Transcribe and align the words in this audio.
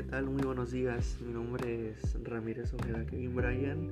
¿qué 0.00 0.06
tal? 0.06 0.30
Muy 0.30 0.42
buenos 0.42 0.70
días. 0.70 1.18
Mi 1.20 1.30
nombre 1.30 1.90
es 1.90 2.16
Ramírez 2.24 2.72
Ojeda 2.72 3.04
Kevin 3.04 3.34
Bryan 3.34 3.90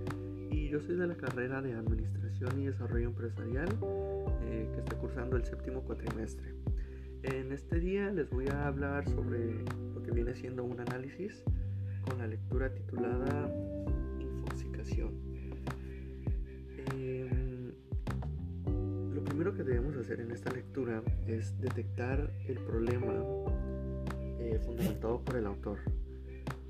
y 0.50 0.71
yo 0.71 0.80
soy 0.80 0.96
de 0.96 1.07
la 1.07 1.14
carrera 1.14 1.61
de 1.61 1.75
Administración 1.75 2.62
y 2.62 2.64
Desarrollo 2.64 3.09
Empresarial 3.09 3.69
eh, 4.45 4.71
que 4.73 4.79
está 4.79 4.96
cursando 4.96 5.36
el 5.36 5.45
séptimo 5.45 5.82
cuatrimestre. 5.82 6.55
En 7.25 7.52
este 7.52 7.79
día 7.79 8.11
les 8.11 8.30
voy 8.30 8.48
a 8.48 8.68
hablar 8.68 9.07
sobre 9.07 9.62
lo 9.93 10.02
que 10.02 10.11
viene 10.11 10.34
siendo 10.34 10.64
un 10.64 10.80
análisis 10.80 11.43
con 12.09 12.16
la 12.16 12.27
lectura 12.27 12.72
titulada 12.72 13.54
Infoxicación. 14.18 15.11
Em, 16.95 17.72
lo 19.12 19.22
primero 19.25 19.52
que 19.52 19.62
debemos 19.62 19.95
hacer 19.98 20.20
en 20.20 20.30
esta 20.30 20.50
lectura 20.52 21.02
es 21.27 21.61
detectar 21.61 22.30
el 22.47 22.56
problema 22.61 23.12
eh, 24.48 24.59
fundamentado 24.59 25.20
por 25.20 25.37
el 25.37 25.47
autor, 25.47 25.79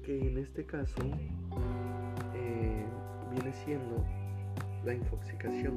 que 0.02 0.19
en 0.19 0.38
este 0.38 0.66
caso 0.66 1.00
eh, 2.34 2.84
viene 3.30 3.52
siendo 3.52 4.05
la 4.84 4.95
infoxicación, 4.95 5.77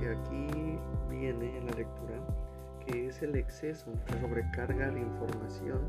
que 0.00 0.08
aquí 0.08 0.78
viene 1.08 1.56
en 1.56 1.66
la 1.66 1.72
lectura, 1.72 2.16
que 2.84 3.06
es 3.06 3.22
el 3.22 3.36
exceso, 3.36 3.92
la 4.08 4.20
sobrecarga 4.20 4.90
de 4.90 5.00
información 5.00 5.80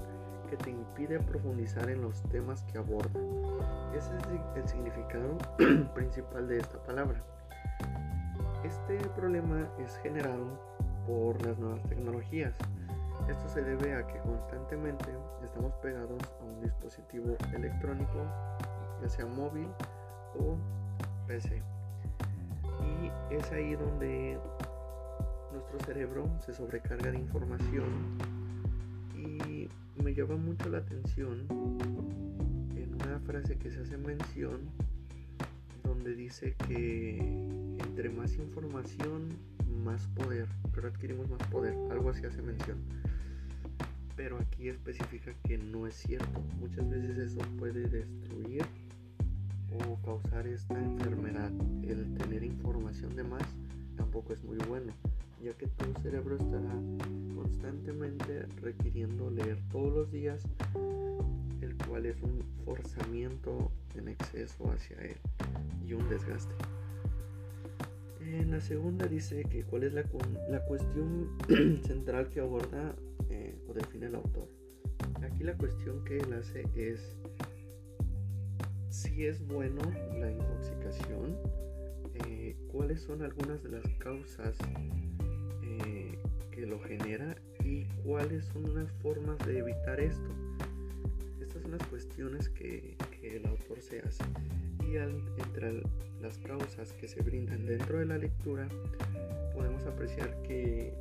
que 0.48 0.58
te 0.58 0.70
impide 0.70 1.20
profundizar 1.20 1.90
en 1.90 2.02
los 2.02 2.22
temas 2.30 2.64
que 2.64 2.78
aborda. 2.78 3.20
Ese 3.96 4.16
es 4.18 4.24
el 4.56 4.68
significado 4.68 5.38
principal 5.96 6.48
de 6.48 6.60
esta 6.60 6.84
palabra. 6.84 7.24
Este 8.64 8.98
problema 9.16 9.68
es 9.80 9.98
generado 10.04 10.60
por 11.08 11.44
las 11.44 11.58
nuevas 11.58 11.82
tecnologías 11.90 12.54
esto 13.30 13.48
se 13.48 13.62
debe 13.62 13.96
a 13.96 14.06
que 14.08 14.20
constantemente 14.20 15.06
estamos 15.52 15.74
pegados 15.82 16.22
a 16.40 16.46
un 16.46 16.62
dispositivo 16.62 17.36
electrónico, 17.54 18.26
ya 19.02 19.10
sea 19.10 19.26
móvil 19.26 19.68
o 20.40 20.58
PC. 21.28 21.62
Y 22.80 23.36
es 23.36 23.52
ahí 23.52 23.76
donde 23.76 24.40
nuestro 25.52 25.78
cerebro 25.82 26.30
se 26.40 26.54
sobrecarga 26.54 27.12
de 27.12 27.20
información. 27.20 28.18
Y 29.14 29.68
me 30.02 30.14
llama 30.14 30.38
mucho 30.38 30.70
la 30.70 30.78
atención 30.78 31.46
en 32.74 32.96
una 32.96 33.20
frase 33.20 33.58
que 33.58 33.72
se 33.72 33.82
hace 33.82 33.98
mención 33.98 34.70
donde 35.84 36.16
dice 36.16 36.56
que 36.66 37.18
entre 37.78 38.10
más 38.10 38.36
información, 38.36 39.28
más 39.84 40.08
poder, 40.16 40.48
pero 40.74 40.88
adquirimos 40.88 41.30
más 41.30 41.44
poder, 41.50 41.76
algo 41.92 42.10
así 42.10 42.26
hace 42.26 42.42
mención 42.42 42.78
pero 44.16 44.38
aquí 44.38 44.70
especifica 44.70 45.34
que 45.44 45.58
no 45.58 45.88
es 45.88 45.96
cierto. 45.96 46.42
Muchas 46.60 46.90
veces 46.90 47.18
eso 47.18 47.40
puede 47.58 47.88
destruir 47.88 48.64
o 49.88 49.96
causar 50.02 50.48
esta 50.48 50.78
enfermedad. 50.78 51.52
El 51.84 52.14
tener 52.16 52.44
información 52.44 53.16
de 53.16 53.24
más 53.24 53.44
tampoco 53.96 54.34
es 54.34 54.44
muy 54.44 54.58
bueno, 54.68 54.94
ya 55.44 55.54
que 55.54 55.68
tu 55.68 56.02
cerebro 56.02 56.36
estará 56.36 56.74
constantemente 57.36 58.46
requiriendo 58.62 59.30
leer 59.30 59.58
todos 59.72 59.94
los 59.94 60.12
días, 60.12 60.44
el 61.62 61.76
cual 61.88 62.06
es 62.06 62.22
un 62.22 62.44
forzamiento 62.66 63.72
en 63.96 64.10
exceso 64.10 64.72
hacia 64.72 64.98
él 65.02 65.18
y 65.88 65.94
un 65.94 66.08
desgaste. 66.10 66.54
En 68.22 68.52
la 68.52 68.62
segunda 68.62 69.08
dice 69.08 69.44
que 69.44 69.64
cuál 69.64 69.84
es 69.84 69.94
la, 69.94 70.04
la 70.50 70.64
cuestión 70.66 71.30
central 71.86 72.30
que 72.30 72.40
aborda 72.40 72.96
o 73.72 73.74
define 73.74 74.08
el 74.08 74.16
autor. 74.16 74.48
Aquí 75.24 75.44
la 75.44 75.56
cuestión 75.56 76.04
que 76.04 76.18
él 76.18 76.34
hace 76.34 76.66
es 76.76 77.16
si 78.90 79.26
es 79.26 79.46
bueno 79.48 79.82
la 80.20 80.30
intoxicación, 80.30 81.38
eh, 82.26 82.56
cuáles 82.72 83.02
son 83.02 83.22
algunas 83.22 83.64
de 83.64 83.70
las 83.70 83.88
causas 84.00 84.58
eh, 85.64 86.18
que 86.52 86.66
lo 86.66 86.80
genera 86.80 87.36
y 87.64 87.86
cuáles 88.04 88.46
son 88.46 88.76
las 88.76 88.92
formas 89.02 89.38
de 89.46 89.60
evitar 89.60 90.00
esto. 90.00 90.30
Estas 91.40 91.62
son 91.62 91.72
las 91.72 91.88
cuestiones 91.88 92.50
que, 92.50 92.98
el 93.24 93.46
autor 93.46 93.80
se 93.82 94.00
hace. 94.00 94.24
Y 94.84 94.98
entre 94.98 95.84
las 96.22 96.38
causas 96.40 96.92
que 96.94 97.08
se 97.08 97.22
brindan 97.22 97.66
dentro 97.66 98.00
de 98.00 98.06
la 98.06 98.18
lectura, 98.18 98.68
podemos 99.54 99.86
apreciar 99.86 100.42
que 100.42 100.94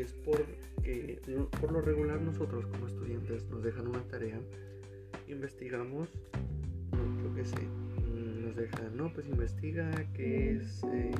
es 0.00 0.12
porque 0.24 1.20
por 1.60 1.72
lo 1.72 1.80
regular 1.80 2.20
nosotros 2.20 2.66
como 2.66 2.86
estudiantes 2.86 3.44
nos 3.50 3.62
dejan 3.62 3.88
una 3.88 4.02
tarea, 4.04 4.38
investigamos, 5.28 6.08
no, 6.92 7.22
yo 7.22 7.34
qué 7.34 7.44
sé, 7.44 7.68
nos 8.42 8.56
dejan, 8.56 8.96
no, 8.96 9.12
pues 9.12 9.26
investiga 9.28 9.90
qué 10.14 10.56
es 10.56 10.82
eh, 10.84 11.12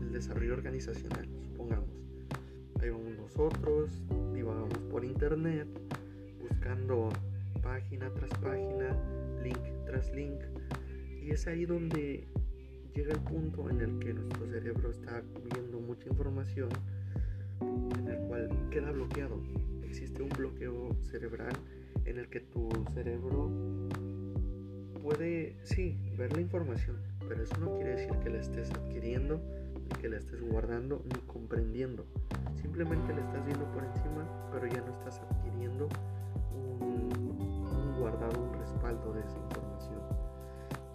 el 0.00 0.12
desarrollo 0.12 0.54
organizacional, 0.54 1.28
supongamos. 1.50 1.90
Ahí 2.80 2.90
vamos 2.90 3.16
nosotros, 3.16 4.02
divagamos 4.34 4.78
por 4.90 5.04
internet, 5.04 5.68
buscando 6.40 7.08
página 7.62 8.10
tras 8.14 8.30
página, 8.40 8.96
link 9.42 9.58
tras 9.86 10.12
link, 10.14 10.40
y 11.22 11.30
es 11.30 11.46
ahí 11.46 11.64
donde 11.64 12.26
llega 12.94 13.12
el 13.12 13.20
punto 13.20 13.70
en 13.70 13.80
el 13.80 13.98
que 14.00 14.12
nuestro 14.12 14.46
cerebro 14.46 14.90
está 14.90 15.22
viendo 15.52 15.80
mucha 15.80 16.08
información 16.08 16.68
en 17.98 18.08
el 18.08 18.18
cual 18.28 18.48
queda 18.70 18.90
bloqueado. 18.92 19.40
Existe 19.84 20.22
un 20.22 20.28
bloqueo 20.30 20.94
cerebral 21.10 21.52
en 22.04 22.18
el 22.18 22.28
que 22.28 22.40
tu 22.40 22.68
cerebro 22.94 23.50
puede, 25.02 25.56
sí, 25.64 25.98
ver 26.16 26.32
la 26.34 26.40
información, 26.40 26.96
pero 27.28 27.42
eso 27.42 27.56
no 27.58 27.74
quiere 27.76 27.96
decir 27.96 28.12
que 28.22 28.30
la 28.30 28.40
estés 28.40 28.70
adquiriendo, 28.70 29.40
ni 29.74 30.00
que 30.00 30.08
la 30.08 30.18
estés 30.18 30.40
guardando, 30.40 31.02
ni 31.04 31.20
comprendiendo. 31.32 32.06
Simplemente 32.60 33.12
la 33.12 33.20
estás 33.20 33.44
viendo 33.44 33.64
por 33.72 33.84
encima, 33.84 34.50
pero 34.52 34.66
ya 34.66 34.80
no 34.80 34.92
estás 34.98 35.20
adquiriendo 35.20 35.88
un, 36.54 37.10
un 37.20 37.98
guardado, 37.98 38.40
un 38.40 38.58
respaldo 38.58 39.12
de 39.12 39.20
esa 39.20 39.38
información. 39.38 40.00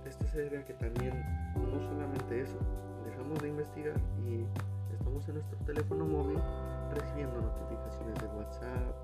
Esto 0.05 0.25
se 0.27 0.39
debe 0.39 0.59
a 0.59 0.65
que 0.65 0.73
también, 0.73 1.13
no 1.55 1.81
solamente 1.81 2.41
eso, 2.41 2.57
dejamos 3.05 3.41
de 3.41 3.49
investigar 3.49 3.99
y 4.25 4.45
en 5.25 5.33
nuestro 5.33 5.57
teléfono 5.65 6.05
móvil 6.05 6.37
recibiendo 6.93 7.41
notificaciones 7.41 8.15
de 8.21 8.27
WhatsApp, 8.37 8.95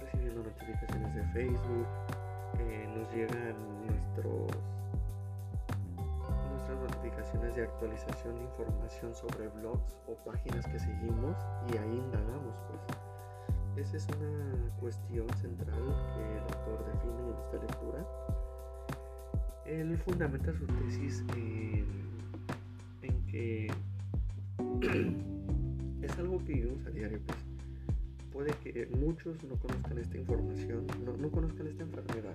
recibiendo 0.00 0.44
notificaciones 0.44 1.14
de 1.14 1.24
Facebook, 1.32 1.86
eh, 2.60 2.88
nos 2.96 3.12
llegan 3.12 3.56
nuestros 3.84 4.46
nuestras 6.52 6.78
notificaciones 6.78 7.56
de 7.56 7.62
actualización 7.64 8.36
de 8.36 8.44
información 8.44 9.14
sobre 9.14 9.48
blogs 9.48 9.98
o 10.06 10.14
páginas 10.24 10.64
que 10.66 10.78
seguimos 10.78 11.36
y 11.72 11.78
ahí 11.78 11.96
indagamos 11.98 12.54
pues. 12.68 13.88
Esa 13.88 13.96
es 13.96 14.06
una 14.16 14.70
cuestión 14.78 15.28
central 15.36 15.82
que 16.14 16.36
el 16.36 16.42
autor 16.42 16.84
define 16.92 17.28
en 17.28 17.36
esta 17.38 17.56
lectura. 17.56 18.06
Él 19.64 19.98
fundamenta 19.98 20.52
su 20.52 20.66
tesis 20.66 21.24
en 21.34 23.26
que 23.26 23.68
algo 26.20 26.38
que 26.44 26.52
vivimos 26.54 26.86
a 26.86 26.90
diario, 26.90 27.18
pues. 27.26 27.38
Puede 28.32 28.52
que 28.62 28.86
muchos 28.96 29.42
no 29.44 29.56
conozcan 29.56 29.98
esta 29.98 30.16
información, 30.16 30.86
no, 31.04 31.30
conozcan 31.30 31.66
esta 31.66 31.82
enfermedad, 31.82 32.34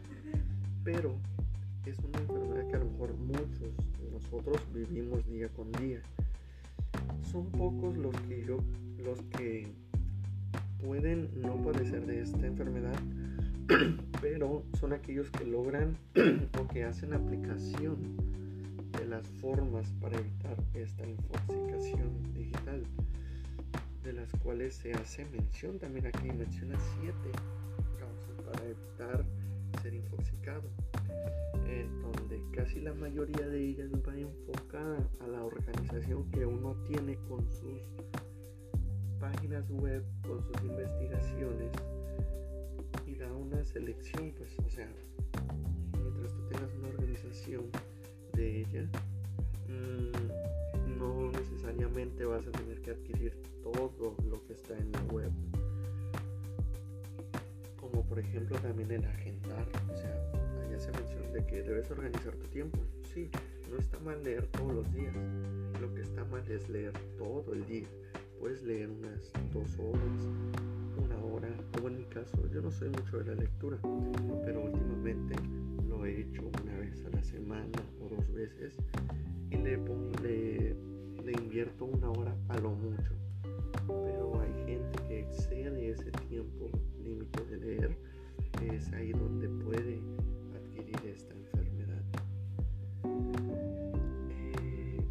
pero 0.84 1.16
es 1.85 1.97
una 2.00 2.19
enfermedad 2.19 2.68
que 2.68 2.75
a 2.75 2.79
lo 2.79 2.91
mejor 2.91 3.13
muchos 3.18 3.78
de 4.01 4.12
nosotros 4.12 4.57
vivimos 4.73 5.25
día 5.25 5.47
con 5.50 5.72
día. 5.73 6.01
Son 7.31 7.46
pocos 7.51 7.97
los 7.97 8.16
que 8.22 8.44
yo, 8.46 8.57
los 9.03 9.22
que 9.37 9.67
pueden 10.85 11.29
no 11.41 11.55
padecer 11.64 12.05
de 12.05 12.22
esta 12.22 12.46
enfermedad, 12.46 12.99
pero 14.22 14.64
son 14.79 14.93
aquellos 14.93 15.29
que 15.31 15.46
logran 15.46 15.97
o 16.59 16.67
que 16.67 16.84
hacen 16.84 17.14
aplicación 17.14 18.17
de 18.97 19.05
las 19.05 19.28
formas 19.41 19.91
para 20.02 20.17
evitar 20.17 20.58
esta 20.73 21.08
infoxicación 21.08 22.34
digital, 22.34 22.84
de 24.05 24.13
las 24.13 24.31
cuales 24.43 24.75
se 24.75 24.93
hace 24.93 25.25
mención 25.25 25.79
también 25.79 26.05
aquí, 26.05 26.31
menciona 26.31 26.78
siete. 26.99 27.31
Causas 27.97 28.46
para 28.46 28.63
evitar 28.63 29.25
ser 29.81 29.96
infoxicado, 29.96 30.69
en 31.67 32.02
donde 32.02 32.40
casi 32.55 32.81
la 32.81 32.93
mayoría 32.93 33.47
de 33.47 33.66
ellas 33.66 33.90
va 34.07 34.16
enfocada 34.16 34.97
a 35.22 35.28
la 35.28 35.43
organización 35.43 36.29
que 36.29 36.46
uno 36.46 36.75
tiene 36.87 37.17
con 37.28 37.49
sus 37.52 37.81
páginas 39.19 39.67
web, 39.72 40.03
con 40.28 40.43
sus 40.43 40.61
investigaciones 40.61 41.72
y 43.07 43.16
da 43.16 43.34
una 43.34 43.66
selección, 43.66 44.34
pues, 44.37 44.55
o 44.59 44.69
sea, 44.69 44.87
mientras 45.97 46.31
tú 46.31 46.47
tengas 46.49 46.72
una 46.75 46.90
organización 46.90 47.66
de 48.34 48.61
ella, 48.61 48.87
mm, 49.67 50.15
vas 52.36 52.48
a 52.48 52.52
tener 52.52 52.82
que 52.82 52.92
adquirir 52.92 53.34
todo 53.62 54.16
lo 54.30 54.46
que 54.46 54.54
está 54.54 54.78
en 54.78 54.92
la 54.92 55.02
web. 55.14 55.32
Como 57.78 58.04
por 58.06 58.20
ejemplo 58.20 58.58
también 58.60 58.92
el 58.92 59.06
agendar, 59.06 59.68
o 59.92 59.96
sea, 59.96 60.32
allá 60.66 60.80
se 60.80 60.92
menciona 60.92 61.30
de 61.32 61.46
que 61.46 61.62
debes 61.62 61.90
organizar 61.92 62.34
tu 62.36 62.48
tiempo. 62.48 62.78
Sí, 63.14 63.30
no 63.70 63.78
está 63.78 64.00
mal 64.00 64.22
leer 64.24 64.48
todos 64.48 64.74
los 64.74 64.94
días, 64.94 65.16
lo 65.80 65.94
que 65.94 66.02
está 66.02 66.26
mal 66.26 66.44
es 66.50 66.68
leer 66.70 66.94
todo 67.18 67.54
el 67.54 67.66
día. 67.68 67.88
Puedes 68.40 68.64
leer 68.64 68.90
unas 68.90 69.32
dos 69.54 69.80
horas, 69.80 70.22
una 70.98 71.18
hora, 71.24 71.50
o 71.82 71.88
en 71.88 71.98
mi 71.98 72.04
caso, 72.06 72.38
yo 72.54 72.62
no 72.62 72.72
soy 72.72 72.90
mucho 72.90 73.20
de 73.20 73.26
la 73.34 73.36
lectura, 73.36 73.78
pero 74.46 74.62
últimamente 74.62 75.36
lo 75.88 76.06
he 76.06 76.22
hecho 76.22 76.42
una 76.64 76.78
vez 76.80 77.04
a 77.06 77.10
la 77.16 77.24
semana 77.24 77.80
o 78.02 78.10
dos 78.10 78.34
veces 78.34 78.76
y 79.52 79.58
le, 79.58 79.78
pongo, 79.78 80.12
le, 80.22 80.76
le 81.26 81.32
invierto 81.32 81.86
una 81.86 82.12
hora 82.12 82.36
a 82.50 82.58
lo 82.60 82.72
mucho. 82.72 83.12
Pero 83.88 84.40
hay 84.40 84.54
gente 84.66 85.00
que 85.08 85.20
excede 85.22 85.90
ese 85.90 86.12
tiempo 86.30 86.70
límite 87.04 87.44
de 87.46 87.58
leer, 87.58 87.98
es 88.62 88.94
ahí 88.94 89.12
donde 89.12 89.50
puede 89.64 90.00
adquirir 90.56 91.00
esta 91.06 91.34
enfermedad. 91.34 92.04
Eh, 94.30 95.02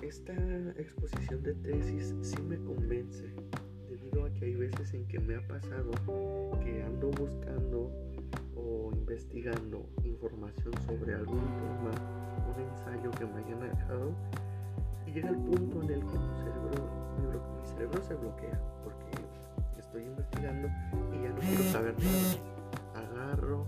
esta 0.00 0.34
exposición 0.78 1.42
de 1.42 1.54
tesis 1.54 2.14
sí 2.22 2.40
me 2.42 2.56
convence, 2.56 3.26
debido 3.88 4.24
a 4.24 4.32
que 4.32 4.46
hay 4.46 4.54
veces 4.54 4.94
en 4.94 5.06
que 5.06 5.18
me 5.20 5.36
ha 5.36 5.46
pasado 5.46 5.90
que 6.62 6.82
ando 6.82 7.10
buscando 7.10 7.92
investigando 8.94 9.86
información 10.04 10.72
sobre 10.86 11.14
algún 11.14 11.40
tema, 11.40 11.90
un 12.54 12.62
ensayo 12.62 13.10
que 13.10 13.26
me 13.26 13.44
hayan 13.44 13.60
dejado, 13.60 14.12
y 15.06 15.12
llega 15.12 15.28
el 15.28 15.36
punto 15.36 15.82
en 15.82 15.90
el 15.90 16.00
que 16.00 16.18
mi 16.18 16.34
cerebro, 16.38 17.42
mi 17.60 17.66
cerebro 17.66 18.02
se 18.02 18.14
bloquea, 18.14 18.60
porque 18.82 19.10
estoy 19.78 20.04
investigando 20.04 20.68
y 21.12 21.22
ya 21.22 21.28
no 21.28 21.40
quiero 21.40 21.64
saber 21.64 21.94
nada. 21.98 22.54
Agarro 22.94 23.66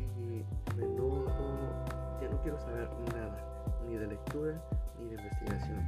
y 0.00 0.44
me 0.76 0.84
enojo, 0.84 1.58
ya 2.20 2.28
no 2.28 2.42
quiero 2.42 2.58
saber 2.58 2.88
nada, 3.14 3.64
ni 3.86 3.96
de 3.96 4.06
lectura 4.06 4.60
ni 5.00 5.10
de 5.10 5.16
investigación. 5.16 5.78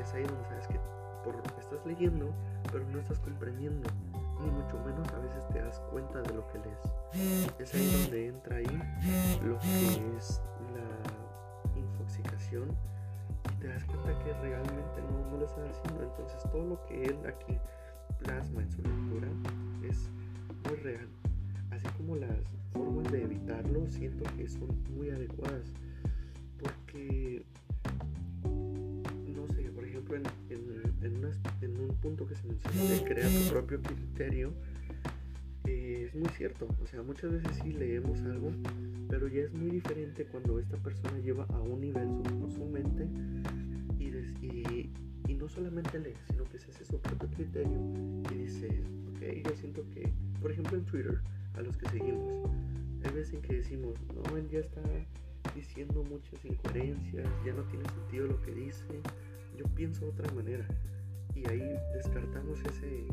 Es 0.00 0.14
ahí 0.14 0.22
donde 0.22 0.44
sabes 0.44 0.66
que 0.68 0.80
por, 1.24 1.36
estás 1.58 1.84
leyendo, 1.84 2.32
pero 2.72 2.84
no 2.86 3.00
estás 3.00 3.18
comprendiendo, 3.20 3.88
ni 4.40 4.50
mucho 4.50 4.78
menos 4.84 5.08
a 5.12 5.18
veces 5.18 5.46
te 5.48 5.60
das 5.60 5.80
cuenta 5.90 6.22
de 6.22 6.34
lo 6.34 6.46
que 6.48 6.58
lees. 6.58 7.52
Es 7.58 7.74
ahí 7.74 8.02
donde 8.02 8.26
entra 8.28 8.56
ahí 8.56 9.38
lo 9.44 9.58
que 9.58 10.16
es 10.16 10.40
la 10.74 11.78
infoxicación 11.78 12.68
y 13.52 13.56
te 13.60 13.68
das 13.68 13.84
cuenta 13.84 14.18
que 14.24 14.32
realmente 14.34 15.02
no, 15.10 15.30
no 15.30 15.36
lo 15.38 15.46
estás 15.46 15.70
haciendo. 15.70 16.04
Entonces 16.04 16.42
todo 16.50 16.64
lo 16.64 16.86
que 16.86 17.04
él 17.04 17.18
aquí 17.26 17.58
plasma 18.18 18.62
en 18.62 18.70
su 18.70 18.82
lectura 18.82 19.28
es 19.88 20.08
muy 20.68 20.76
real. 20.78 21.08
Así 21.70 21.86
como 21.98 22.16
las 22.16 22.30
formas 22.72 23.10
de 23.12 23.22
evitarlo 23.22 23.86
siento 23.88 24.24
que 24.36 24.48
son 24.48 24.68
muy 24.94 25.10
adecuadas. 25.10 25.72
Porque, 26.58 27.44
no 30.08 30.30
sé, 30.30 30.36
por 30.48 30.56
ejemplo, 30.56 31.30
en, 31.60 31.70
en, 31.70 31.80
un 31.80 31.96
punto 31.96 32.26
que 32.26 32.34
se 32.34 32.46
menciona 32.46 32.84
de 32.84 33.04
crear 33.04 33.30
tu 33.30 33.50
propio 33.50 33.82
criterio, 33.82 34.52
eh, 35.64 36.06
es 36.08 36.14
muy 36.14 36.28
cierto. 36.30 36.68
O 36.82 36.86
sea, 36.86 37.02
muchas 37.02 37.32
veces 37.32 37.58
sí 37.62 37.72
leemos 37.72 38.20
algo, 38.22 38.50
pero 39.08 39.28
ya 39.28 39.42
es 39.42 39.52
muy 39.52 39.70
diferente 39.70 40.24
cuando 40.26 40.58
esta 40.58 40.76
persona 40.76 41.18
lleva 41.18 41.44
a 41.50 41.60
un 41.60 41.80
nivel 41.80 42.08
su, 42.24 42.50
su 42.50 42.64
mente 42.66 43.08
y, 43.98 44.06
y, 44.44 44.90
y 45.28 45.34
no 45.34 45.48
solamente 45.48 45.98
lee, 45.98 46.14
sino 46.30 46.44
que 46.44 46.58
se 46.58 46.70
hace 46.70 46.84
su 46.84 46.98
propio 47.00 47.28
criterio 47.30 47.78
y 48.30 48.34
dice, 48.34 48.68
ok, 49.10 49.48
yo 49.48 49.56
siento 49.56 49.84
que, 49.90 50.12
por 50.40 50.52
ejemplo 50.52 50.78
en 50.78 50.84
Twitter, 50.84 51.20
a 51.54 51.62
los 51.62 51.76
que 51.76 51.88
seguimos, 51.88 52.50
hay 53.04 53.12
veces 53.12 53.34
en 53.34 53.42
que 53.42 53.54
decimos, 53.56 53.94
no, 54.14 54.36
él 54.36 54.48
ya 54.50 54.60
está 54.60 54.82
diciendo 55.54 56.04
muchas 56.04 56.44
incoherencias, 56.44 57.28
ya 57.44 57.52
no 57.52 57.62
tiene 57.64 57.84
sentido 57.88 58.26
lo 58.26 58.40
que 58.42 58.52
dice, 58.52 58.84
yo 59.56 59.64
pienso 59.74 60.04
de 60.06 60.10
otra 60.10 60.32
manera. 60.32 60.66
Y 61.34 61.48
ahí 61.48 61.76
descartamos 61.94 62.58
ese, 62.64 63.06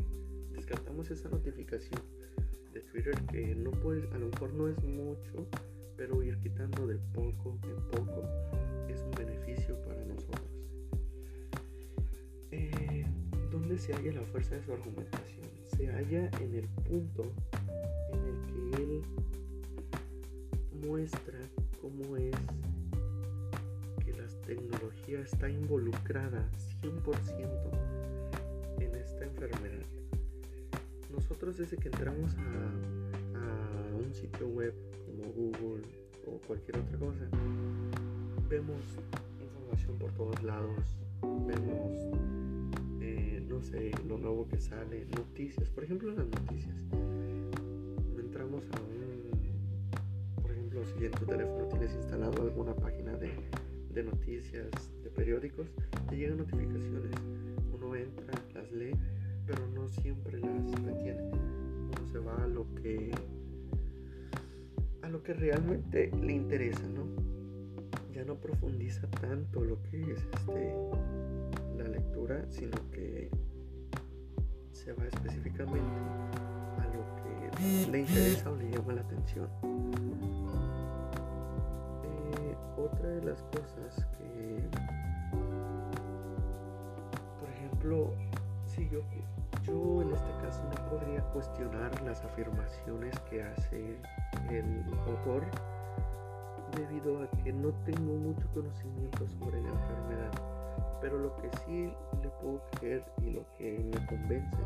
descartamos 0.52 1.10
esa 1.10 1.28
notificación 1.28 2.00
de 2.72 2.80
Twitter 2.80 3.14
que 3.30 3.54
no 3.54 3.70
puede, 3.70 4.08
a 4.12 4.18
lo 4.18 4.28
mejor 4.28 4.52
no 4.54 4.68
es 4.68 4.82
mucho, 4.82 5.46
pero 5.96 6.22
ir 6.22 6.38
quitando 6.38 6.86
de 6.86 6.96
poco 7.12 7.58
en 7.64 7.88
poco 7.90 8.22
es 8.88 9.00
un 9.02 9.10
beneficio 9.12 9.80
para 9.82 10.04
nosotros. 10.04 10.54
¿Dónde 13.50 13.78
se 13.78 13.92
halla 13.94 14.12
la 14.12 14.26
fuerza 14.26 14.56
de 14.56 14.62
su 14.62 14.72
argumentación? 14.72 15.46
Se 15.76 15.86
halla 15.86 16.28
en 16.40 16.54
el 16.56 16.68
punto 16.68 17.32
en 18.12 18.20
el 18.26 18.46
que 18.46 18.82
él 18.82 19.02
muestra 20.86 21.38
cómo 21.80 22.16
es 22.16 22.34
tecnología 24.46 25.20
está 25.20 25.48
involucrada 25.48 26.48
100% 26.82 28.80
en 28.80 28.94
esta 28.94 29.24
enfermedad. 29.24 29.86
Nosotros 31.10 31.56
desde 31.56 31.76
que 31.76 31.88
entramos 31.88 32.34
a, 32.36 32.70
un 33.96 34.12
sitio 34.12 34.48
web 34.48 34.74
como 35.06 35.32
Google 35.32 35.82
o 36.26 36.38
cualquier 36.46 36.78
otra 36.78 36.98
cosa, 36.98 37.28
vemos 38.48 38.98
información 39.40 39.98
por 39.98 40.12
todos 40.12 40.42
lados, 40.42 40.98
vemos 41.46 42.14
no 43.54 43.62
sé, 43.62 43.92
lo 44.08 44.18
nuevo 44.18 44.48
que 44.48 44.58
sale, 44.58 45.06
noticias, 45.16 45.70
por 45.70 45.84
ejemplo 45.84 46.10
las 46.10 46.26
noticias. 46.26 46.74
Entramos 48.18 48.64
a 48.72 48.80
un, 48.80 50.42
por 50.42 50.50
ejemplo, 50.50 50.84
si 50.84 51.04
en 51.04 51.12
tu 51.12 51.24
teléfono 51.24 51.68
tienes 51.68 51.94
instalado 51.94 52.42
alguna 52.42 52.73
de 53.94 54.02
noticias, 54.02 54.70
de 55.04 55.10
periódicos, 55.10 55.68
te 56.08 56.16
llegan 56.16 56.38
notificaciones. 56.38 57.12
Uno 57.72 57.94
entra, 57.94 58.34
las 58.54 58.72
lee, 58.72 58.96
pero 59.46 59.66
no 59.68 59.88
siempre 59.88 60.40
las 60.40 60.82
retiene. 60.82 61.22
Uno 61.30 62.06
se 62.10 62.18
va 62.18 62.36
a 62.42 62.46
lo 62.46 62.66
que 62.74 63.12
a 65.02 65.08
lo 65.08 65.22
que 65.22 65.34
realmente 65.34 66.10
le 66.20 66.32
interesa, 66.32 66.82
¿no? 66.88 67.04
Ya 68.12 68.24
no 68.24 68.36
profundiza 68.36 69.06
tanto 69.10 69.62
lo 69.62 69.80
que 69.82 70.00
es 70.00 70.18
este 70.34 70.74
la 71.76 71.88
lectura, 71.88 72.44
sino 72.50 72.76
que 72.90 73.28
se 74.72 74.92
va 74.92 75.04
específicamente 75.06 75.78
a 76.78 76.86
lo 76.94 77.04
que 77.16 77.90
le 77.90 78.00
interesa 78.00 78.50
o 78.50 78.56
le 78.56 78.70
llama 78.70 78.94
la 78.94 79.02
atención. 79.02 79.48
Otra 83.04 83.16
de 83.16 83.22
las 83.22 83.42
cosas 83.42 84.06
que, 84.16 84.66
por 87.38 87.50
ejemplo, 87.50 88.10
si 88.64 88.88
yo, 88.88 89.00
yo 89.62 90.00
en 90.00 90.10
este 90.10 90.30
caso 90.42 90.62
no 90.64 90.88
podría 90.88 91.20
cuestionar 91.34 92.00
las 92.00 92.24
afirmaciones 92.24 93.18
que 93.28 93.42
hace 93.42 93.98
el 94.48 94.84
autor 95.06 95.44
debido 96.78 97.22
a 97.22 97.30
que 97.42 97.52
no 97.52 97.72
tengo 97.84 98.14
mucho 98.14 98.48
conocimiento 98.54 99.28
sobre 99.38 99.60
la 99.60 99.68
enfermedad 99.68 100.30
pero 101.02 101.18
lo 101.18 101.36
que 101.36 101.50
sí 101.66 101.92
le 102.22 102.28
puedo 102.40 102.62
creer 102.78 103.04
y 103.20 103.32
lo 103.32 103.44
que 103.58 103.80
me 103.80 104.06
convence 104.06 104.56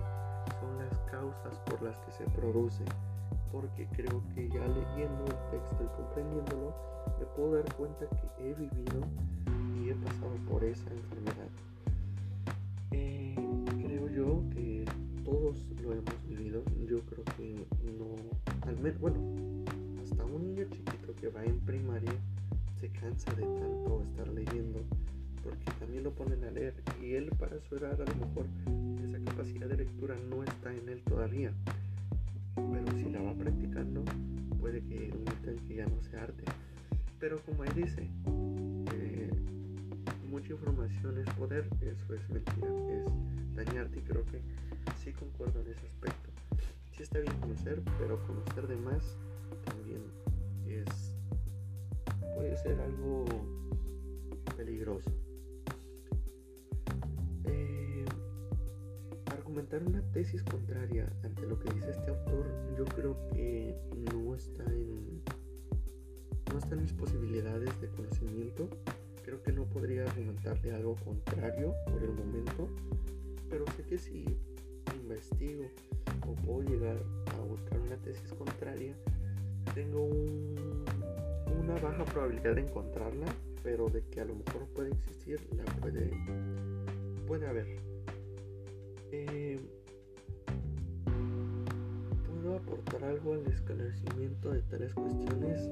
son 0.61 0.79
las 0.79 0.97
causas 1.11 1.59
por 1.67 1.83
las 1.83 1.99
que 1.99 2.13
se 2.13 2.25
produce. 2.31 2.85
Porque 3.53 3.87
creo 3.97 4.23
que 4.35 4.49
ya 4.49 4.67
leyendo 4.67 5.25
el 5.25 5.51
texto 5.51 5.85
y 5.85 5.97
comprendiéndolo, 5.97 6.75
me 7.19 7.27
puedo 7.27 7.55
dar 7.57 7.75
cuenta 7.75 8.07
que 8.09 8.51
he 8.51 8.55
vivido 8.55 9.01
y 9.77 9.91
he 9.91 9.95
pasado 9.95 10.35
por 10.49 10.65
esa 10.65 10.91
enfermedad. 10.91 11.49
Eh, 12.93 13.35
creo 13.83 14.09
yo 14.09 14.43
que 14.51 14.85
todos 15.25 15.67
lo 15.83 15.93
hemos 15.93 16.29
vivido. 16.29 16.63
Yo 16.87 17.01
creo 17.01 17.25
que 17.37 17.67
no, 17.99 18.69
al 18.69 18.79
menos, 18.79 19.01
bueno, 19.01 19.19
hasta 20.03 20.25
un 20.25 20.55
niño 20.55 20.65
chiquito 20.71 21.15
que 21.21 21.29
va 21.29 21.45
en 21.45 21.59
primaria 21.61 22.13
se 22.81 22.89
cansa 22.91 23.33
de 23.35 23.43
tanto 23.43 24.03
estar 24.03 24.29
leyendo 24.29 24.81
porque 25.43 25.71
también 25.79 26.05
lo 26.05 26.13
ponen 26.13 26.45
a 26.45 26.51
leer 26.51 26.75
y 27.03 27.15
él 27.15 27.31
para 27.39 27.61
su 27.61 27.77
edad 27.77 28.01
a 28.01 28.05
lo 28.05 28.27
mejor 28.27 28.47
esa 29.05 29.19
capacidad 29.25 29.67
de 29.67 29.77
lectura 29.79 30.15
no 30.29 30.45
está 30.45 30.73
en 30.73 30.89
él 30.89 31.03
todavía 31.03 31.53
si 32.99 33.11
la 33.11 33.23
va 33.23 33.33
practicando 33.35 34.05
puede 34.61 34.83
que 34.83 35.13
un 35.15 35.25
que 35.67 35.77
ya 35.77 35.87
no 35.87 36.03
se 36.03 36.17
arte. 36.17 36.45
Pero 37.21 37.39
como 37.45 37.65
él 37.65 37.73
dice 37.75 38.11
eh, 38.93 39.31
mucha 40.29 40.53
información 40.53 41.19
es 41.19 41.31
poder 41.35 41.69
eso 41.81 42.15
es 42.15 42.29
mentira 42.31 42.69
es 42.91 43.05
dañarte 43.55 43.99
y 43.99 44.03
creo 44.03 44.25
que 44.27 44.41
sí 45.03 45.13
concuerdo 45.13 45.61
en 45.61 45.73
ese 45.73 45.87
aspecto. 45.87 46.31
Sí 46.93 47.03
está 47.03 47.21
bien 47.21 47.35
conocer 47.41 47.81
pero 47.99 48.19
conocer 48.27 48.67
de 48.67 48.77
más 48.77 49.17
también 49.65 50.03
es 50.67 51.15
puede 52.35 52.57
ser 52.57 52.81
algo 52.81 53.25
peligroso. 54.57 55.11
Argumentar 59.49 59.83
una 59.83 60.03
tesis 60.13 60.43
contraria 60.43 61.11
ante 61.25 61.47
lo 61.47 61.59
que 61.59 61.73
dice 61.73 61.91
este 61.91 62.11
autor, 62.11 62.47
yo 62.79 62.85
creo 62.85 63.17
que 63.33 63.75
no 64.13 64.37
está 64.37 64.63
en 64.63 65.21
no 66.53 66.59
está 66.59 66.77
mis 66.77 66.93
posibilidades 66.93 67.79
de 67.81 67.89
conocimiento. 67.89 68.69
Creo 69.25 69.43
que 69.43 69.53
no 69.53 69.65
podría 69.65 70.05
argumentarle 70.05 70.73
algo 70.73 70.95
contrario 71.05 71.75
por 71.91 72.03
el 72.03 72.13
momento, 72.13 72.69
pero 73.51 73.65
sé 73.77 73.83
que 73.83 73.99
si 73.99 74.25
investigo 74.95 75.65
o 76.27 76.35
puedo 76.37 76.63
llegar 76.63 76.97
a 77.37 77.41
buscar 77.41 77.81
una 77.81 77.97
tesis 77.97 78.33
contraria, 78.33 78.95
tengo 79.75 80.05
una 80.05 81.75
baja 81.83 82.05
probabilidad 82.05 82.55
de 82.55 82.63
encontrarla, 82.63 83.27
pero 83.63 83.89
de 83.89 84.03
que 84.05 84.21
a 84.21 84.25
lo 84.25 84.37
mejor 84.37 84.67
puede 84.75 84.91
existir, 84.91 85.41
la 85.53 85.65
puede, 85.81 86.11
puede 87.27 87.47
haber. 87.47 87.88
Algo 93.05 93.35
al 93.35 93.47
esclarecimiento 93.47 94.51
de 94.53 94.63
tales 94.63 94.95
cuestiones? 94.95 95.69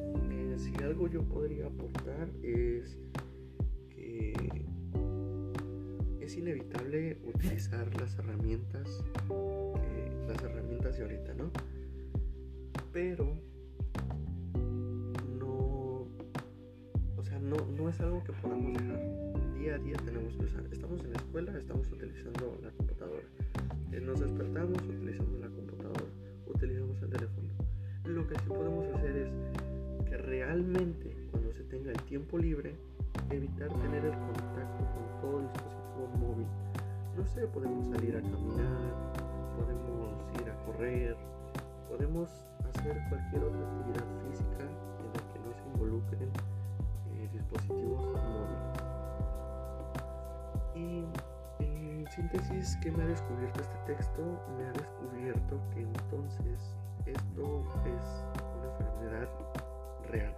Si 0.58 0.74
algo 0.82 1.06
yo 1.08 1.22
podría 1.22 1.66
aportar 1.66 2.28
es 2.42 2.98
que 3.90 4.32
es 6.20 6.36
inevitable 6.36 7.18
utilizar 7.24 7.88
las 8.00 8.18
herramientas, 8.18 9.04
las 10.26 10.42
herramientas 10.42 10.96
de 10.96 11.02
ahorita, 11.02 11.34
¿no? 11.34 11.50
Pero 12.92 13.36
no, 15.38 16.08
o 17.16 17.24
sea, 17.24 17.38
no, 17.38 17.56
no 17.76 17.88
es 17.88 18.00
algo 18.00 18.24
que 18.24 18.32
podamos 18.32 18.72
dejar. 18.72 19.00
Día 19.58 19.74
a 19.74 19.78
día 19.78 19.96
tenemos 20.04 20.34
que 20.36 20.44
usar. 20.44 20.64
Estamos 20.72 21.04
en 21.04 21.12
la 21.12 21.18
escuela, 21.18 21.56
estamos 21.58 21.90
utilizando 21.92 22.58
la 22.62 22.70
computadora. 22.70 23.22
Eh, 23.92 24.00
nos 24.00 24.20
despertamos, 24.20 24.82
utilizamos 24.82 25.40
la 25.40 25.48
computadora, 25.48 26.04
utilizamos 26.48 27.00
el 27.02 27.10
teléfono. 27.10 27.48
Lo 28.04 28.26
que 28.26 28.34
sí 28.38 28.48
podemos 28.48 28.86
hacer 28.94 29.16
es 29.16 30.08
que 30.08 30.16
realmente 30.16 31.28
cuando 31.30 31.52
se 31.52 31.64
tenga 31.64 31.90
el 31.90 32.02
tiempo 32.02 32.38
libre, 32.38 32.74
evitar 33.30 33.68
tener 33.68 34.04
el 34.04 34.12
contacto 34.12 34.84
con 34.94 35.20
todo 35.20 35.40
dispositivo 35.40 36.08
móvil. 36.18 36.46
No 37.16 37.26
sé, 37.26 37.46
podemos 37.48 37.86
salir 37.88 38.16
a 38.16 38.20
caminar, 38.20 39.12
podemos 39.56 40.14
ir 40.40 40.50
a 40.50 40.64
correr, 40.66 41.16
podemos 41.88 42.30
hacer 42.68 42.96
cualquier 43.08 43.44
otra 43.44 43.60
actividad 43.60 44.06
física 44.28 44.62
en 44.62 45.06
la 45.12 45.32
que 45.32 45.38
no 45.40 45.52
se 45.54 45.68
involucren 45.72 46.45
síntesis, 52.16 52.78
¿qué 52.80 52.90
me 52.90 53.02
ha 53.02 53.06
descubierto 53.06 53.60
este 53.60 53.94
texto? 53.94 54.42
Me 54.56 54.64
ha 54.64 54.72
descubierto 54.72 55.60
que 55.74 55.82
entonces 55.82 56.74
esto 57.04 57.62
es 57.84 58.24
una 58.56 58.72
enfermedad 58.72 59.28
real. 60.10 60.34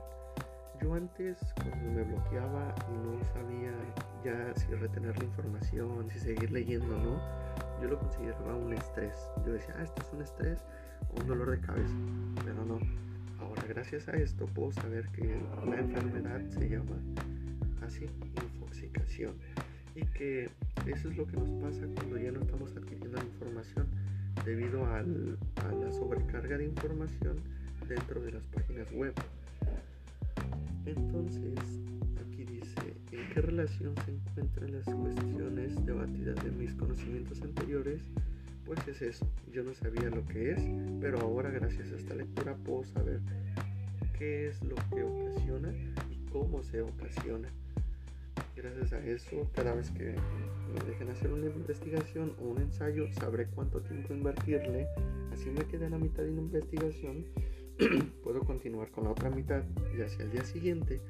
Yo 0.81 0.95
antes 0.95 1.39
cuando 1.55 1.91
me 1.91 2.03
bloqueaba 2.03 2.75
y 2.89 2.99
no 2.99 3.25
sabía 3.33 3.73
ya 4.25 4.55
si 4.57 4.75
retener 4.75 5.17
la 5.19 5.25
información, 5.25 6.11
si 6.11 6.19
seguir 6.19 6.51
leyendo 6.51 6.97
o 6.97 6.99
no, 6.99 7.21
yo 7.81 7.89
lo 7.89 7.99
consideraba 8.01 8.57
un 8.57 8.73
estrés. 8.73 9.15
Yo 9.47 9.53
decía, 9.53 9.75
ah, 9.79 9.83
esto 9.85 10.03
es 10.03 10.13
un 10.13 10.23
estrés 10.23 10.59
o 11.15 11.21
un 11.21 11.29
dolor 11.29 11.51
de 11.51 11.61
cabeza, 11.61 11.95
pero 12.45 12.65
no. 12.65 12.81
Ahora 13.41 13.63
gracias 13.69 14.09
a 14.09 14.13
esto 14.17 14.47
puedo 14.47 14.73
saber 14.73 15.07
que 15.11 15.41
la 15.65 15.79
enfermedad 15.79 16.41
se 16.49 16.69
llama 16.69 16.97
así, 17.87 18.07
infoxicación. 18.43 19.35
Y 19.95 20.05
que 20.07 20.49
eso 20.91 21.11
es 21.11 21.17
lo 21.17 21.27
que 21.27 21.37
nos 21.37 21.51
pasa 21.63 21.87
cuando 21.95 22.19
ya 22.19 22.33
no 22.33 22.41
estamos 22.41 22.75
adquiriendo 22.77 23.19
información 23.23 23.87
debido 24.45 24.85
a 24.87 25.03
la 25.03 25.93
sobrecarga 25.93 26.57
de 26.59 26.65
información 26.65 27.37
dentro 27.89 28.21
de 28.21 28.33
las 28.33 28.47
páginas 28.47 28.91
web. 28.93 29.13
Entonces, 30.87 31.59
aquí 32.27 32.45
dice, 32.45 32.97
¿en 33.13 33.29
qué 33.35 33.41
relación 33.43 33.95
se 34.05 34.13
encuentran 34.13 34.73
las 34.73 34.85
cuestiones 34.85 35.85
debatidas 35.85 36.43
de 36.43 36.51
mis 36.53 36.75
conocimientos 36.75 37.43
anteriores? 37.43 38.03
Pues 38.65 38.87
es 38.89 39.03
eso, 39.03 39.31
yo 39.53 39.65
no 39.65 39.75
sabía 39.75 40.09
lo 40.11 40.25
que 40.27 40.53
es, 40.53 40.63
pero 41.01 41.21
ahora 41.21 41.51
gracias 41.51 41.93
a 41.93 41.97
esta 41.97 42.15
lectura 42.15 42.55
puedo 42.57 42.85
saber 42.85 43.21
qué 44.19 44.49
es 44.49 44.63
lo 44.63 44.77
que 44.91 45.03
ocasiona 45.03 45.73
y 46.11 46.31
cómo 46.31 46.63
se 46.63 46.83
ocasiona. 46.83 47.49
Gracias 48.61 48.93
a 48.93 48.99
eso, 49.07 49.49
cada 49.55 49.73
vez 49.73 49.89
que 49.93 50.17
me 50.75 50.85
dejen 50.85 51.09
hacer 51.11 51.33
una 51.33 51.47
investigación 51.47 52.35
o 52.41 52.49
un 52.49 52.61
ensayo, 52.61 53.07
sabré 53.13 53.47
cuánto 53.47 53.81
tiempo 53.83 54.13
invertirle. 54.13 54.89
Así 55.33 55.49
me 55.49 55.65
quedé 55.65 55.89
la 55.89 55.97
mitad 55.97 56.25
de 56.25 56.33
una 56.33 56.43
investigación 56.43 57.25
puedo 58.25 58.41
continuar 58.41 58.91
con 58.91 59.05
la 59.05 59.11
otra 59.11 59.31
mitad 59.31 59.63
ya 59.97 60.09
sea 60.09 60.25
el 60.25 60.33
día 60.33 60.43
siguiente 60.43 61.01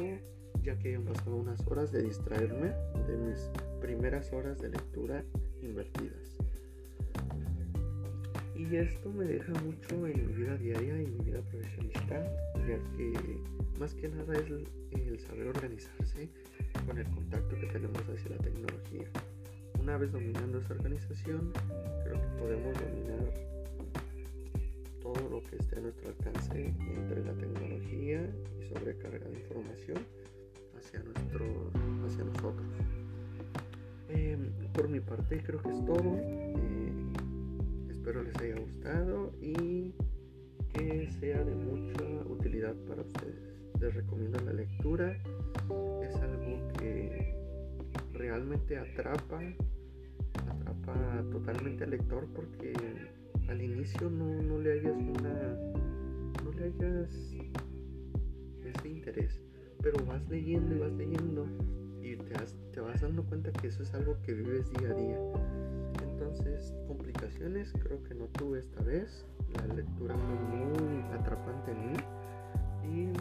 o 0.00 0.62
ya 0.62 0.78
que 0.78 0.94
han 0.94 1.04
pasado 1.04 1.36
unas 1.36 1.66
horas 1.66 1.92
de 1.92 2.02
distraerme 2.02 2.72
de 3.06 3.16
mis 3.18 3.50
primeras 3.82 4.32
horas 4.32 4.58
de 4.58 4.70
lectura 4.70 5.22
invertidas. 5.60 6.45
Y 8.56 8.74
esto 8.76 9.12
me 9.12 9.26
deja 9.26 9.52
mucho 9.64 10.06
en 10.06 10.26
mi 10.26 10.32
vida 10.32 10.56
diaria 10.56 11.02
y 11.02 11.06
mi 11.06 11.24
vida 11.24 11.42
profesionista, 11.42 12.24
ya 12.66 12.78
que 12.96 13.12
más 13.78 13.92
que 13.94 14.08
nada 14.08 14.34
es 14.34 14.50
el 14.92 15.20
saber 15.20 15.48
organizarse 15.48 16.30
con 16.86 16.96
el 16.96 17.04
contacto 17.10 17.54
que 17.60 17.66
tenemos 17.66 18.00
hacia 18.08 18.30
la 18.30 18.38
tecnología. 18.38 19.10
Una 19.78 19.98
vez 19.98 20.10
dominando 20.10 20.58
esa 20.58 20.72
organización, 20.72 21.52
creo 22.04 22.20
que 22.20 22.28
podemos 22.38 22.74
dominar 22.78 23.34
todo 25.02 25.28
lo 25.28 25.42
que 25.42 25.56
esté 25.56 25.76
a 25.76 25.80
nuestro 25.82 26.08
alcance 26.08 26.74
entre 26.96 27.24
la 27.24 27.34
tecnología 27.34 28.34
y 28.58 28.64
sobrecarga 28.64 29.28
de 29.28 29.38
información 29.38 29.98
hacia, 30.78 31.00
nuestro, 31.00 31.70
hacia 32.06 32.24
nosotros. 32.24 32.66
Em, 34.08 34.50
por 34.72 34.88
mi 34.88 35.00
parte 35.00 35.42
creo 35.42 35.60
que 35.60 35.68
es 35.68 35.84
todo. 35.84 36.16
Eh, 36.16 36.75
espero 38.06 38.22
les 38.22 38.36
haya 38.36 38.54
gustado 38.60 39.32
y 39.42 39.92
que 40.72 41.10
sea 41.18 41.42
de 41.42 41.56
mucha 41.56 42.04
utilidad 42.28 42.76
para 42.86 43.02
ustedes. 43.02 43.58
Les 43.80 43.92
recomiendo 43.96 44.38
la 44.44 44.52
lectura. 44.52 45.20
Es 46.04 46.14
algo 46.14 46.68
que 46.78 47.34
realmente 48.12 48.78
atrapa, 48.78 49.40
atrapa 50.48 51.24
totalmente 51.32 51.82
al 51.82 51.90
lector 51.90 52.28
porque 52.32 52.74
al 53.48 53.60
inicio 53.60 54.08
no, 54.08 54.56
le 54.60 54.74
hayas 54.74 54.96
una. 54.96 55.56
no 56.44 56.52
le 56.52 56.64
hayas 56.66 57.10
ese 58.66 58.88
interés. 58.88 59.40
Pero 59.82 60.06
vas 60.06 60.22
leyendo 60.28 60.76
y 60.76 60.78
vas 60.78 60.92
leyendo 60.92 61.44
y 62.00 62.14
te, 62.18 62.34
te 62.72 62.80
vas 62.80 63.00
dando 63.00 63.24
cuenta 63.24 63.52
que 63.52 63.66
eso 63.66 63.82
es 63.82 63.92
algo 63.94 64.16
que 64.22 64.32
vives 64.32 64.72
día 64.74 64.90
a 64.90 64.94
día. 64.94 65.18
Complicaciones 66.86 67.72
creo 67.82 68.02
que 68.02 68.14
no 68.14 68.26
tuve 68.26 68.58
esta 68.58 68.82
vez. 68.82 69.24
La 69.54 69.74
lectura 69.74 70.14
fue 70.14 70.56
muy 70.56 71.02
atrapante 71.14 71.72
en 71.72 71.92
mí. 71.92 71.96
Y 72.84 73.12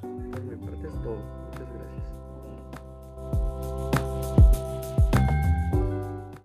por 0.00 0.42
mi 0.42 0.56
parte 0.56 0.86
es 0.86 1.02
todo. 1.02 1.16
Muchas 1.16 1.72
gracias. 1.72 2.33